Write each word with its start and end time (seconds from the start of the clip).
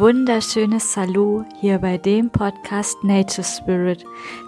wunderschönes 0.00 0.94
Salut 0.94 1.44
hier 1.60 1.76
bei 1.76 1.98
dem 1.98 2.30
Podcast 2.30 3.04
Nature 3.04 3.46
Spirit, 3.46 4.02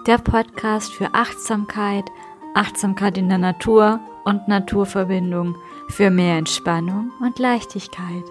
der 0.07 0.17
Podcast 0.17 0.91
für 0.91 1.13
Achtsamkeit, 1.13 2.05
Achtsamkeit 2.55 3.19
in 3.19 3.29
der 3.29 3.37
Natur 3.37 3.99
und 4.25 4.47
Naturverbindung, 4.47 5.55
für 5.89 6.09
mehr 6.09 6.39
Entspannung 6.39 7.11
und 7.21 7.37
Leichtigkeit. 7.37 8.23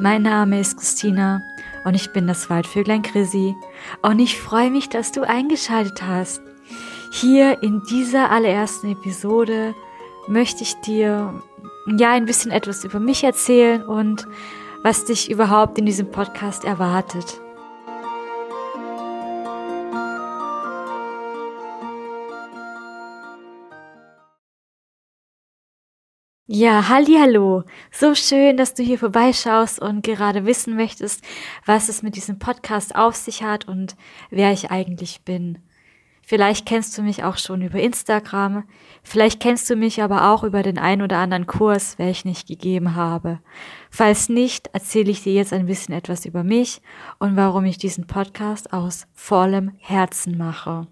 Mein 0.00 0.22
Name 0.22 0.58
ist 0.58 0.76
Christina 0.76 1.40
und 1.84 1.94
ich 1.94 2.12
bin 2.12 2.26
das 2.26 2.50
Waldvöglein 2.50 3.02
Chrissy 3.02 3.54
und 4.02 4.18
ich 4.18 4.36
freue 4.36 4.72
mich, 4.72 4.88
dass 4.88 5.12
du 5.12 5.22
eingeschaltet 5.22 6.02
hast. 6.02 6.42
Hier 7.12 7.62
in 7.62 7.84
dieser 7.88 8.32
allerersten 8.32 8.90
Episode 8.90 9.76
möchte 10.26 10.64
ich 10.64 10.74
dir 10.80 11.40
ja 11.86 12.10
ein 12.10 12.24
bisschen 12.24 12.50
etwas 12.50 12.82
über 12.82 12.98
mich 12.98 13.22
erzählen 13.22 13.86
und 13.86 14.26
was 14.82 15.04
dich 15.04 15.30
überhaupt 15.30 15.78
in 15.78 15.86
diesem 15.86 16.10
Podcast 16.10 16.64
erwartet. 16.64 17.40
Ja, 26.50 26.88
halli, 26.88 27.16
hallo. 27.20 27.64
So 27.92 28.14
schön, 28.14 28.56
dass 28.56 28.72
du 28.72 28.82
hier 28.82 28.98
vorbeischaust 28.98 29.80
und 29.80 30.02
gerade 30.02 30.46
wissen 30.46 30.76
möchtest, 30.76 31.22
was 31.66 31.90
es 31.90 32.02
mit 32.02 32.16
diesem 32.16 32.38
Podcast 32.38 32.96
auf 32.96 33.16
sich 33.16 33.42
hat 33.42 33.68
und 33.68 33.96
wer 34.30 34.50
ich 34.52 34.70
eigentlich 34.70 35.24
bin. 35.24 35.58
Vielleicht 36.28 36.66
kennst 36.66 36.98
du 36.98 37.00
mich 37.00 37.24
auch 37.24 37.38
schon 37.38 37.62
über 37.62 37.80
Instagram, 37.80 38.64
vielleicht 39.02 39.40
kennst 39.40 39.70
du 39.70 39.76
mich 39.76 40.02
aber 40.02 40.30
auch 40.30 40.44
über 40.44 40.62
den 40.62 40.76
ein 40.76 41.00
oder 41.00 41.16
anderen 41.16 41.46
Kurs, 41.46 41.98
welchen 41.98 42.28
ich 42.28 42.44
gegeben 42.44 42.94
habe. 42.94 43.40
Falls 43.90 44.28
nicht, 44.28 44.66
erzähle 44.74 45.10
ich 45.10 45.22
dir 45.22 45.32
jetzt 45.32 45.54
ein 45.54 45.64
bisschen 45.64 45.94
etwas 45.94 46.26
über 46.26 46.44
mich 46.44 46.82
und 47.18 47.36
warum 47.36 47.64
ich 47.64 47.78
diesen 47.78 48.06
Podcast 48.06 48.74
aus 48.74 49.06
vollem 49.14 49.72
Herzen 49.78 50.36
mache. 50.36 50.86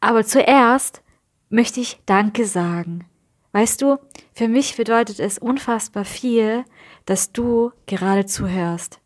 Aber 0.00 0.24
zuerst 0.24 1.02
möchte 1.50 1.80
ich 1.80 2.00
Danke 2.06 2.46
sagen. 2.46 3.04
Weißt 3.52 3.82
du, 3.82 3.98
für 4.32 4.48
mich 4.48 4.78
bedeutet 4.78 5.20
es 5.20 5.36
unfassbar 5.36 6.06
viel, 6.06 6.64
dass 7.04 7.32
du 7.32 7.70
gerade 7.84 8.24
zuhörst. 8.24 8.98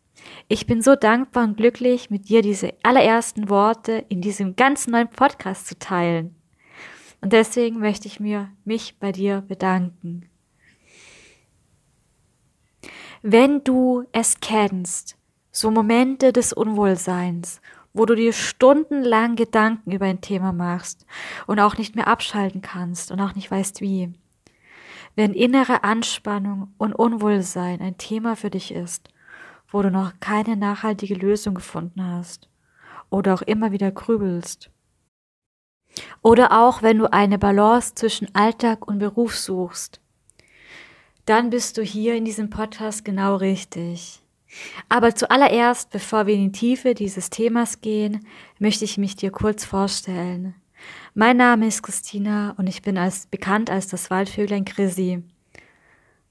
Ich 0.47 0.67
bin 0.67 0.81
so 0.81 0.95
dankbar 0.95 1.43
und 1.43 1.57
glücklich, 1.57 2.09
mit 2.09 2.29
dir 2.29 2.41
diese 2.41 2.73
allerersten 2.83 3.49
Worte 3.49 4.05
in 4.09 4.21
diesem 4.21 4.55
ganz 4.55 4.87
neuen 4.87 5.09
Podcast 5.09 5.67
zu 5.67 5.77
teilen. 5.79 6.35
Und 7.21 7.33
deswegen 7.33 7.79
möchte 7.79 8.07
ich 8.07 8.19
mir 8.19 8.49
mich 8.63 8.99
bei 8.99 9.11
dir 9.11 9.41
bedanken. 9.41 10.29
Wenn 13.21 13.63
du 13.63 14.05
es 14.11 14.39
kennst, 14.39 15.17
so 15.51 15.71
Momente 15.71 16.31
des 16.31 16.53
Unwohlseins, 16.53 17.61
wo 17.93 18.05
du 18.05 18.13
dir 18.13 18.33
stundenlang 18.33 19.35
Gedanken 19.35 19.91
über 19.91 20.05
ein 20.05 20.21
Thema 20.21 20.51
machst 20.51 21.07
und 21.47 21.59
auch 21.59 21.77
nicht 21.77 21.95
mehr 21.95 22.07
abschalten 22.07 22.61
kannst 22.61 23.09
und 23.09 23.19
auch 23.21 23.33
nicht 23.33 23.49
weißt 23.49 23.81
wie. 23.81 24.13
Wenn 25.15 25.33
innere 25.33 25.83
Anspannung 25.83 26.73
und 26.77 26.93
Unwohlsein 26.93 27.81
ein 27.81 27.97
Thema 27.97 28.35
für 28.35 28.49
dich 28.49 28.73
ist, 28.73 29.09
wo 29.75 29.81
du 29.81 29.91
noch 29.91 30.13
keine 30.21 30.55
nachhaltige 30.55 31.15
Lösung 31.15 31.53
gefunden 31.53 32.01
hast 32.01 32.47
oder 33.09 33.33
auch 33.33 33.41
immer 33.41 33.73
wieder 33.73 33.91
grübelst. 33.91 34.69
Oder 36.21 36.63
auch 36.63 36.81
wenn 36.81 36.97
du 36.97 37.11
eine 37.11 37.37
Balance 37.37 37.93
zwischen 37.93 38.33
Alltag 38.33 38.87
und 38.87 38.99
Beruf 38.99 39.35
suchst, 39.35 39.99
dann 41.25 41.49
bist 41.49 41.77
du 41.77 41.81
hier 41.81 42.15
in 42.15 42.23
diesem 42.23 42.49
Podcast 42.49 43.03
genau 43.03 43.35
richtig. 43.35 44.21
Aber 44.87 45.13
zuallererst, 45.13 45.89
bevor 45.89 46.25
wir 46.25 46.35
in 46.35 46.53
die 46.53 46.57
Tiefe 46.57 46.93
dieses 46.93 47.29
Themas 47.29 47.81
gehen, 47.81 48.25
möchte 48.59 48.85
ich 48.85 48.97
mich 48.97 49.17
dir 49.17 49.31
kurz 49.31 49.65
vorstellen. 49.65 50.55
Mein 51.15 51.35
Name 51.35 51.67
ist 51.67 51.83
Christina 51.83 52.55
und 52.57 52.67
ich 52.67 52.81
bin 52.81 52.97
als 52.97 53.25
bekannt 53.25 53.69
als 53.69 53.87
das 53.87 54.09
Waldvöglein 54.09 54.63
Chrissy. 54.63 55.21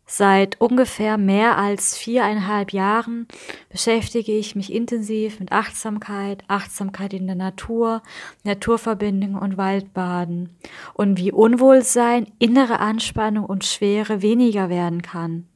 Seit 0.07 0.61
ungefähr 0.61 1.17
mehr 1.17 1.57
als 1.57 1.97
viereinhalb 1.97 2.73
Jahren 2.73 3.27
beschäftige 3.71 4.33
ich 4.33 4.55
mich 4.55 4.73
intensiv 4.73 5.41
mit 5.41 5.51
Achtsamkeit, 5.51 6.45
Achtsamkeit 6.47 7.15
in 7.15 7.27
der 7.27 7.37
Natur, 7.37 8.03
Naturverbindung 8.45 9.35
und 9.35 9.57
Waldbaden 9.57 10.51
und 10.93 11.19
wie 11.19 11.33
Unwohlsein, 11.33 12.27
innere 12.39 12.81
Anspannung 12.81 13.47
und 13.47 13.65
Schwere 13.65 14.21
weniger 14.21 14.69
werden 14.69 15.01
kann. 15.01 15.47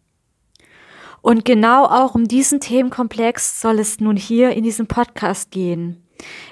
Und 1.21 1.45
genau 1.45 1.85
auch 1.85 2.15
um 2.15 2.27
diesen 2.27 2.61
Themenkomplex 2.61 3.61
soll 3.61 3.79
es 3.79 4.01
nun 4.01 4.17
hier 4.17 4.53
in 4.53 4.65
diesem 4.65 4.87
Podcast 4.87 5.51
gehen. 5.51 6.03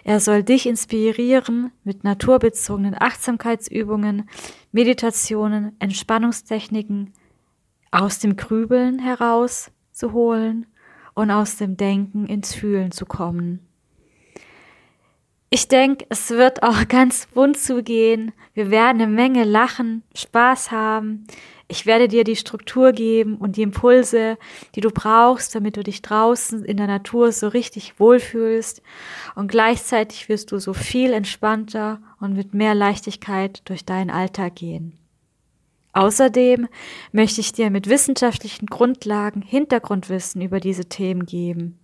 Er 0.05 0.21
soll 0.21 0.43
dich 0.43 0.67
inspirieren 0.67 1.73
mit 1.83 2.05
naturbezogenen 2.05 2.95
Achtsamkeitsübungen, 2.99 4.29
Meditationen, 4.71 5.75
Entspannungstechniken, 5.79 7.13
aus 7.91 8.19
dem 8.19 8.37
Grübeln 8.37 8.99
heraus 8.99 9.71
zu 9.93 10.13
holen 10.13 10.67
und 11.15 11.31
aus 11.31 11.57
dem 11.57 11.77
Denken 11.77 12.27
ins 12.27 12.55
Fühlen 12.55 12.93
zu 12.93 13.07
kommen. 13.07 13.67
Ich 15.49 15.69
denke, 15.69 16.05
es 16.09 16.31
wird 16.31 16.63
auch 16.63 16.89
ganz 16.89 17.27
bunt 17.27 17.57
zugehen. 17.57 18.33
Wir 18.53 18.71
werden 18.71 19.01
eine 19.01 19.11
Menge 19.11 19.45
lachen, 19.45 20.03
Spaß 20.15 20.71
haben. 20.71 21.27
Ich 21.69 21.87
werde 21.87 22.07
dir 22.07 22.25
die 22.25 22.37
Struktur 22.37 22.93
geben 22.93 23.37
und 23.37 23.57
die 23.57 23.63
Impulse, 23.63 24.39
die 24.75 24.81
du 24.81 24.91
brauchst, 24.91 25.55
damit 25.55 25.77
du 25.77 25.83
dich 25.83 26.01
draußen 26.01 26.65
in 26.65 26.77
der 26.77 26.87
Natur 26.87 27.33
so 27.33 27.49
richtig 27.49 27.99
wohlfühlst. 27.99 28.83
Und 29.35 29.49
gleichzeitig 29.49 30.29
wirst 30.29 30.53
du 30.53 30.59
so 30.59 30.75
viel 30.75 31.13
entspannter 31.13 32.01
und 32.21 32.35
mit 32.35 32.55
mehr 32.55 32.75
Leichtigkeit 32.75 33.63
durch 33.69 33.85
deinen 33.85 34.11
Alltag 34.11 34.57
gehen. 34.57 34.99
Außerdem 35.97 36.69
möchte 37.13 37.41
ich 37.41 37.55
dir 37.55 37.71
mit 37.71 37.89
wissenschaftlichen 37.89 38.67
Grundlagen 38.67 39.41
Hintergrundwissen 39.41 40.43
über 40.43 40.61
diese 40.61 40.91
Themen 40.91 41.25
geben. 41.25 41.79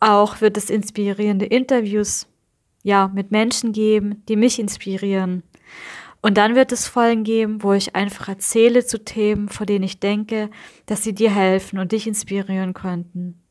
Auch 0.00 0.40
wird 0.40 0.56
es 0.56 0.70
inspirierende 0.70 1.44
Interviews, 1.44 2.26
ja, 2.84 3.08
mit 3.08 3.32
Menschen 3.32 3.72
geben, 3.74 4.22
die 4.30 4.36
mich 4.36 4.58
inspirieren. 4.58 5.42
Und 6.22 6.38
dann 6.38 6.54
wird 6.54 6.72
es 6.72 6.88
Folgen 6.88 7.22
geben, 7.22 7.62
wo 7.62 7.74
ich 7.74 7.94
einfach 7.94 8.30
erzähle 8.30 8.86
zu 8.86 9.04
Themen, 9.04 9.50
vor 9.50 9.66
denen 9.66 9.84
ich 9.84 10.00
denke, 10.00 10.48
dass 10.86 11.02
sie 11.02 11.14
dir 11.14 11.30
helfen 11.30 11.78
und 11.78 11.92
dich 11.92 12.06
inspirieren 12.06 12.72
könnten. 12.72 13.42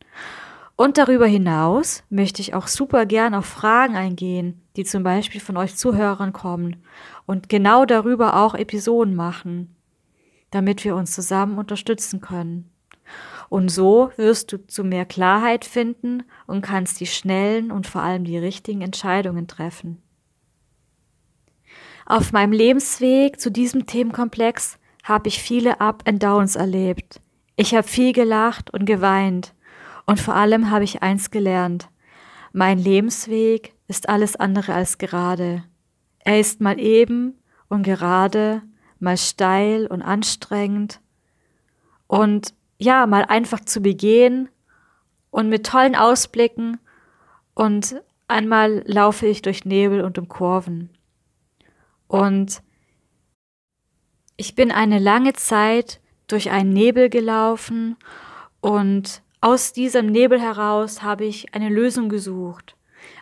Und 0.76 0.98
darüber 0.98 1.28
hinaus 1.28 2.02
möchte 2.10 2.42
ich 2.42 2.56
auch 2.56 2.66
super 2.66 3.06
gern 3.06 3.36
auf 3.36 3.46
Fragen 3.46 3.96
eingehen, 3.96 4.60
die 4.76 4.86
zum 4.86 5.04
Beispiel 5.04 5.40
von 5.40 5.56
euch 5.56 5.76
Zuhörern 5.76 6.34
kommen 6.34 6.84
und 7.28 7.48
genau 7.48 7.86
darüber 7.86 8.38
auch 8.38 8.56
Episoden 8.56 9.14
machen 9.14 9.76
damit 10.54 10.84
wir 10.84 10.96
uns 10.96 11.12
zusammen 11.12 11.58
unterstützen 11.58 12.22
können. 12.22 12.70
Und 13.50 13.70
so 13.70 14.12
wirst 14.16 14.52
du 14.52 14.66
zu 14.66 14.84
mehr 14.84 15.06
Klarheit 15.06 15.66
finden 15.66 16.24
und 16.48 16.62
kannst 16.62 17.00
die 17.00 17.06
schnellen 17.06 17.72
und 17.72 17.88
vor 17.88 18.02
allem 18.02 18.24
die 18.24 18.38
richtigen 18.38 18.82
Entscheidungen 18.82 19.48
treffen. 19.48 20.02
Auf 22.06 22.32
meinem 22.32 22.52
Lebensweg 22.52 23.40
zu 23.40 23.52
diesem 23.52 23.86
Themenkomplex 23.86 24.78
habe 25.04 25.28
ich 25.28 25.42
viele 25.42 25.80
Up 25.82 26.04
and 26.08 26.22
Downs 26.22 26.56
erlebt. 26.56 27.22
Ich 27.56 27.76
habe 27.76 27.88
viel 27.88 28.14
gelacht 28.14 28.74
und 28.74 28.86
geweint. 28.86 29.54
Und 30.06 30.20
vor 30.20 30.36
allem 30.36 30.70
habe 30.70 30.84
ich 30.84 31.02
eins 31.02 31.32
gelernt. 31.32 31.90
Mein 32.52 32.78
Lebensweg 32.78 33.74
ist 33.88 34.10
alles 34.10 34.36
andere 34.36 34.74
als 34.74 34.98
gerade. 34.98 35.64
Er 36.20 36.40
ist 36.40 36.62
mal 36.62 36.80
eben 36.80 37.40
und 37.70 37.84
gerade 37.84 38.64
mal 39.04 39.18
steil 39.18 39.86
und 39.86 40.02
anstrengend 40.02 41.00
und 42.08 42.54
ja, 42.80 43.06
mal 43.06 43.24
einfach 43.26 43.60
zu 43.60 43.82
begehen 43.82 44.50
und 45.30 45.50
mit 45.50 45.66
tollen 45.66 45.96
Ausblicken 45.96 46.80
und 47.54 48.02
einmal 48.28 48.84
laufe 48.88 49.28
ich 49.28 49.42
durch 49.42 49.66
Nebel 49.66 50.02
und 50.02 50.18
um 50.18 50.28
Kurven. 50.28 50.90
Und 52.08 52.62
ich 54.38 54.56
bin 54.56 54.72
eine 54.72 55.00
lange 55.00 55.34
Zeit 55.34 56.00
durch 56.28 56.50
einen 56.50 56.74
Nebel 56.74 57.10
gelaufen 57.10 57.96
und 58.62 59.22
aus 59.42 59.74
diesem 59.74 60.08
Nebel 60.08 60.40
heraus 60.40 61.04
habe 61.04 61.26
ich 61.26 61.54
eine 61.54 61.70
Lösung 61.70 62.10
gesucht 62.10 62.76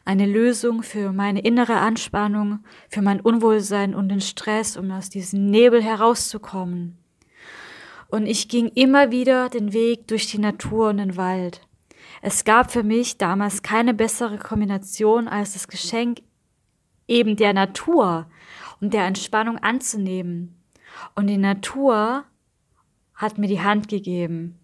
eine 0.06 0.26
Lösung 0.26 0.84
für 0.84 1.12
meine 1.12 1.42
innere 1.42 1.78
Anspannung, 1.78 2.60
für 2.90 3.02
mein 3.02 3.20
Unwohlsein 3.20 3.94
und 3.96 4.10
den 4.10 4.22
Stress, 4.22 4.78
um 4.78 4.92
aus 4.92 5.10
diesem 5.10 5.46
Nebel 5.46 5.82
herauszukommen. 5.82 6.98
Und 8.08 8.26
ich 8.26 8.50
ging 8.50 8.68
immer 8.76 9.12
wieder 9.12 9.50
den 9.50 9.74
Weg 9.74 10.08
durch 10.08 10.28
die 10.28 10.40
Natur 10.40 10.90
und 10.90 10.98
den 10.98 11.18
Wald. 11.18 11.62
Es 12.22 12.44
gab 12.44 12.72
für 12.72 12.84
mich 12.84 13.18
damals 13.18 13.64
keine 13.64 13.94
bessere 13.94 14.38
Kombination 14.38 15.28
als 15.28 15.54
das 15.54 15.68
Geschenk 15.68 16.22
eben 17.08 17.36
der 17.36 17.54
Natur 17.54 18.28
und 18.80 18.94
der 18.94 19.06
Entspannung 19.06 19.58
anzunehmen. 19.60 20.62
Und 21.16 21.28
die 21.28 21.38
Natur 21.38 22.26
hat 23.16 23.38
mir 23.38 23.48
die 23.48 23.62
Hand 23.62 23.88
gegeben. 23.88 24.60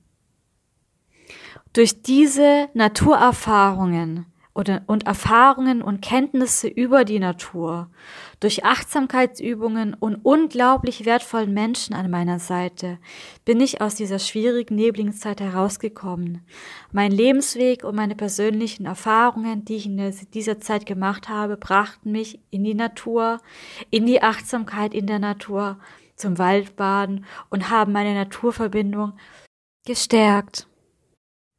Durch 1.73 2.01
diese 2.01 2.69
Naturerfahrungen 2.73 4.25
oder, 4.57 4.81
und 4.87 5.05
Erfahrungen 5.05 5.83
und 5.83 6.01
Kenntnisse 6.01 6.67
über 6.67 7.05
die 7.05 7.19
Natur, 7.19 7.91
durch 8.39 8.65
Achtsamkeitsübungen 8.65 9.93
und 9.93 10.15
unglaublich 10.23 11.05
wertvollen 11.05 11.53
Menschen 11.53 11.93
an 11.93 12.09
meiner 12.09 12.39
Seite 12.39 12.97
bin 13.45 13.61
ich 13.61 13.81
aus 13.81 13.93
dieser 13.93 14.17
schwierigen, 14.17 14.75
nebligen 14.75 15.13
Zeit 15.13 15.41
herausgekommen. 15.41 16.41
Mein 16.91 17.11
Lebensweg 17.11 17.83
und 17.83 17.95
meine 17.95 18.15
persönlichen 18.15 18.87
Erfahrungen, 18.87 19.63
die 19.63 19.75
ich 19.75 19.85
in 19.85 20.13
dieser 20.33 20.59
Zeit 20.59 20.87
gemacht 20.87 21.29
habe, 21.29 21.55
brachten 21.55 22.11
mich 22.11 22.39
in 22.49 22.63
die 22.63 22.73
Natur, 22.73 23.39
in 23.91 24.07
die 24.07 24.23
Achtsamkeit 24.23 24.95
in 24.95 25.05
der 25.05 25.19
Natur, 25.19 25.77
zum 26.15 26.39
Waldbaden 26.39 27.25
und 27.51 27.69
haben 27.69 27.91
meine 27.91 28.15
Naturverbindung 28.15 29.13
gestärkt. 29.85 30.67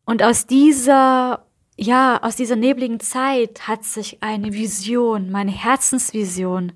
Und 0.04 0.24
aus 0.24 0.46
dieser 0.46 1.47
ja, 1.80 2.20
aus 2.22 2.34
dieser 2.34 2.56
nebligen 2.56 2.98
Zeit 2.98 3.68
hat 3.68 3.84
sich 3.84 4.18
eine 4.20 4.52
Vision, 4.52 5.30
meine 5.30 5.52
Herzensvision 5.52 6.72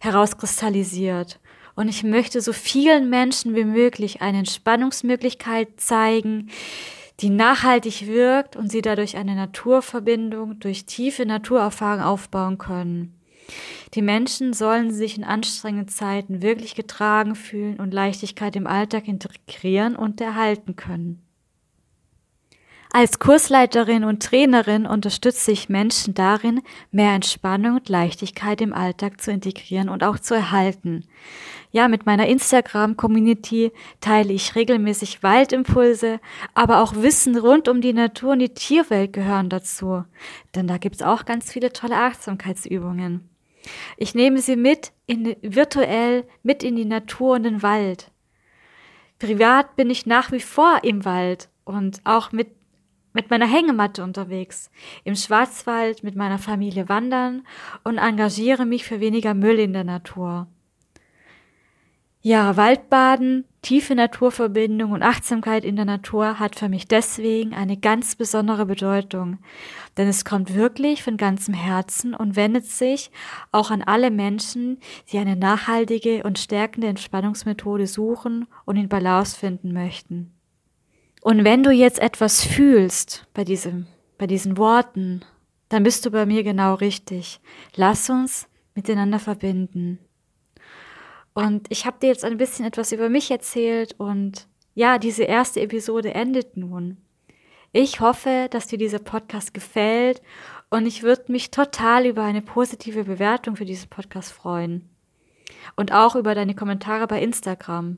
herauskristallisiert. 0.00 1.40
Und 1.74 1.88
ich 1.88 2.04
möchte 2.04 2.42
so 2.42 2.52
vielen 2.52 3.08
Menschen 3.08 3.54
wie 3.56 3.64
möglich 3.64 4.20
eine 4.20 4.38
Entspannungsmöglichkeit 4.38 5.80
zeigen, 5.80 6.50
die 7.20 7.30
nachhaltig 7.30 8.06
wirkt 8.06 8.54
und 8.54 8.70
sie 8.70 8.82
dadurch 8.82 9.16
eine 9.16 9.34
Naturverbindung 9.34 10.60
durch 10.60 10.84
tiefe 10.84 11.24
Naturerfahrung 11.24 12.02
aufbauen 12.02 12.58
können. 12.58 13.18
Die 13.94 14.02
Menschen 14.02 14.52
sollen 14.52 14.92
sich 14.92 15.16
in 15.16 15.24
anstrengenden 15.24 15.88
Zeiten 15.88 16.42
wirklich 16.42 16.74
getragen 16.74 17.34
fühlen 17.34 17.80
und 17.80 17.94
Leichtigkeit 17.94 18.56
im 18.56 18.66
Alltag 18.66 19.08
integrieren 19.08 19.96
und 19.96 20.20
erhalten 20.20 20.76
können. 20.76 21.22
Als 22.96 23.18
Kursleiterin 23.18 24.04
und 24.04 24.22
Trainerin 24.22 24.86
unterstütze 24.86 25.50
ich 25.50 25.68
Menschen 25.68 26.14
darin, 26.14 26.62
mehr 26.92 27.14
Entspannung 27.14 27.78
und 27.78 27.88
Leichtigkeit 27.88 28.60
im 28.60 28.72
Alltag 28.72 29.20
zu 29.20 29.32
integrieren 29.32 29.88
und 29.88 30.04
auch 30.04 30.20
zu 30.20 30.32
erhalten. 30.32 31.04
Ja, 31.72 31.88
mit 31.88 32.06
meiner 32.06 32.28
Instagram-Community 32.28 33.72
teile 34.00 34.32
ich 34.32 34.54
regelmäßig 34.54 35.24
Waldimpulse, 35.24 36.20
aber 36.54 36.80
auch 36.80 36.94
Wissen 36.94 37.36
rund 37.36 37.66
um 37.66 37.80
die 37.80 37.94
Natur 37.94 38.34
und 38.34 38.38
die 38.38 38.54
Tierwelt 38.54 39.12
gehören 39.12 39.48
dazu. 39.48 40.04
Denn 40.54 40.68
da 40.68 40.78
gibt's 40.78 41.02
auch 41.02 41.24
ganz 41.24 41.50
viele 41.50 41.72
tolle 41.72 41.96
Achtsamkeitsübungen. 41.96 43.28
Ich 43.96 44.14
nehme 44.14 44.38
sie 44.38 44.54
mit 44.54 44.92
in, 45.06 45.34
virtuell 45.42 46.28
mit 46.44 46.62
in 46.62 46.76
die 46.76 46.84
Natur 46.84 47.34
und 47.34 47.42
den 47.42 47.60
Wald. 47.60 48.12
Privat 49.18 49.74
bin 49.74 49.90
ich 49.90 50.06
nach 50.06 50.30
wie 50.30 50.38
vor 50.38 50.78
im 50.84 51.04
Wald 51.04 51.48
und 51.64 52.00
auch 52.04 52.30
mit 52.30 52.50
mit 53.14 53.30
meiner 53.30 53.46
Hängematte 53.46 54.02
unterwegs, 54.02 54.70
im 55.04 55.14
Schwarzwald 55.14 56.04
mit 56.04 56.16
meiner 56.16 56.38
Familie 56.38 56.90
wandern 56.90 57.46
und 57.84 57.96
engagiere 57.96 58.66
mich 58.66 58.84
für 58.84 59.00
weniger 59.00 59.32
Müll 59.32 59.58
in 59.58 59.72
der 59.72 59.84
Natur. 59.84 60.48
Ja, 62.26 62.56
Waldbaden, 62.56 63.44
tiefe 63.60 63.94
Naturverbindung 63.94 64.92
und 64.92 65.02
Achtsamkeit 65.02 65.62
in 65.62 65.76
der 65.76 65.84
Natur 65.84 66.38
hat 66.38 66.56
für 66.58 66.70
mich 66.70 66.88
deswegen 66.88 67.52
eine 67.52 67.76
ganz 67.76 68.16
besondere 68.16 68.64
Bedeutung, 68.64 69.40
denn 69.98 70.08
es 70.08 70.24
kommt 70.24 70.54
wirklich 70.54 71.02
von 71.02 71.18
ganzem 71.18 71.52
Herzen 71.52 72.14
und 72.14 72.34
wendet 72.34 72.64
sich 72.64 73.10
auch 73.52 73.70
an 73.70 73.82
alle 73.82 74.10
Menschen, 74.10 74.78
die 75.12 75.18
eine 75.18 75.36
nachhaltige 75.36 76.22
und 76.22 76.38
stärkende 76.38 76.86
Entspannungsmethode 76.86 77.86
suchen 77.86 78.46
und 78.64 78.76
in 78.76 78.88
Balance 78.88 79.38
finden 79.38 79.74
möchten. 79.74 80.32
Und 81.24 81.42
wenn 81.42 81.62
du 81.62 81.70
jetzt 81.70 82.00
etwas 82.00 82.44
fühlst 82.44 83.26
bei 83.32 83.44
diesem, 83.44 83.86
bei 84.18 84.26
diesen 84.26 84.58
Worten, 84.58 85.24
dann 85.70 85.82
bist 85.82 86.04
du 86.04 86.10
bei 86.10 86.26
mir 86.26 86.42
genau 86.42 86.74
richtig. 86.74 87.40
Lass 87.74 88.10
uns 88.10 88.46
miteinander 88.74 89.18
verbinden. 89.18 89.98
Und 91.32 91.66
ich 91.70 91.86
habe 91.86 91.96
dir 91.98 92.08
jetzt 92.08 92.26
ein 92.26 92.36
bisschen 92.36 92.66
etwas 92.66 92.92
über 92.92 93.08
mich 93.08 93.30
erzählt 93.30 93.94
und 93.96 94.46
ja, 94.74 94.98
diese 94.98 95.22
erste 95.22 95.62
Episode 95.62 96.12
endet 96.12 96.58
nun. 96.58 96.98
Ich 97.72 98.00
hoffe, 98.00 98.48
dass 98.50 98.66
dir 98.66 98.76
dieser 98.76 98.98
Podcast 98.98 99.54
gefällt 99.54 100.20
und 100.68 100.84
ich 100.84 101.02
würde 101.02 101.32
mich 101.32 101.50
total 101.50 102.04
über 102.04 102.22
eine 102.22 102.42
positive 102.42 103.04
Bewertung 103.04 103.56
für 103.56 103.64
diesen 103.64 103.88
Podcast 103.88 104.30
freuen. 104.30 104.90
Und 105.74 105.90
auch 105.90 106.16
über 106.16 106.34
deine 106.34 106.54
Kommentare 106.54 107.06
bei 107.06 107.22
Instagram. 107.22 107.96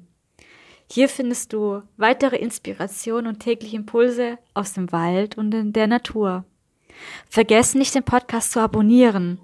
Hier 0.88 1.08
findest 1.08 1.52
du 1.52 1.82
weitere 1.96 2.36
Inspiration 2.36 3.26
und 3.26 3.40
tägliche 3.40 3.76
Impulse 3.76 4.38
aus 4.54 4.72
dem 4.72 4.92
Wald 4.92 5.36
und 5.36 5.52
in 5.52 5.72
der 5.72 5.86
Natur. 5.86 6.44
Vergiss 7.28 7.74
nicht, 7.74 7.94
den 7.94 8.04
Podcast 8.04 8.52
zu 8.52 8.60
abonnieren. 8.60 9.40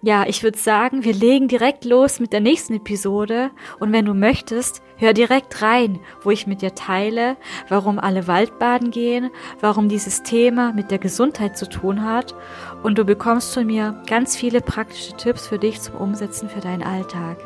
Ja, 0.00 0.26
ich 0.28 0.44
würde 0.44 0.58
sagen, 0.58 1.02
wir 1.02 1.12
legen 1.12 1.48
direkt 1.48 1.84
los 1.84 2.20
mit 2.20 2.32
der 2.32 2.38
nächsten 2.38 2.74
Episode 2.74 3.50
und 3.80 3.92
wenn 3.92 4.04
du 4.04 4.14
möchtest, 4.14 4.80
hör 4.96 5.12
direkt 5.12 5.60
rein, 5.60 5.98
wo 6.22 6.30
ich 6.30 6.46
mit 6.46 6.62
dir 6.62 6.76
teile, 6.76 7.36
warum 7.68 7.98
alle 7.98 8.28
Waldbaden 8.28 8.92
gehen, 8.92 9.30
warum 9.58 9.88
dieses 9.88 10.22
Thema 10.22 10.72
mit 10.72 10.92
der 10.92 10.98
Gesundheit 10.98 11.58
zu 11.58 11.68
tun 11.68 12.04
hat 12.04 12.36
und 12.84 12.96
du 12.96 13.04
bekommst 13.04 13.52
von 13.52 13.66
mir 13.66 14.00
ganz 14.06 14.36
viele 14.36 14.60
praktische 14.60 15.16
Tipps 15.16 15.48
für 15.48 15.58
dich 15.58 15.80
zum 15.80 15.96
Umsetzen 15.96 16.48
für 16.48 16.60
deinen 16.60 16.84
Alltag. 16.84 17.38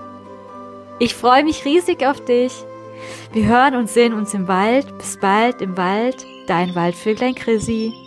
Ich 0.99 1.15
freue 1.15 1.45
mich 1.45 1.65
riesig 1.65 2.07
auf 2.07 2.23
dich. 2.23 2.53
Wir 3.33 3.47
hören 3.47 3.77
und 3.77 3.89
sehen 3.89 4.13
uns 4.13 4.35
im 4.35 4.49
Wald. 4.49 4.99
Bis 4.99 5.19
bald 5.19 5.61
im 5.61 5.77
Wald. 5.77 6.27
Dein 6.47 6.75
Waldvöglein 6.75 7.35
Chrissy. 7.35 8.02